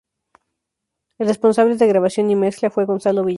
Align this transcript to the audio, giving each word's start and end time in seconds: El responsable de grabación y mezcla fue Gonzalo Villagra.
El 1.19 1.27
responsable 1.27 1.75
de 1.77 1.85
grabación 1.85 2.31
y 2.31 2.35
mezcla 2.35 2.71
fue 2.71 2.85
Gonzalo 2.85 3.23
Villagra. 3.23 3.29